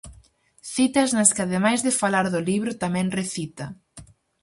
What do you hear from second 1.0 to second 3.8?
nas que ademais de falar do libro tamén recita.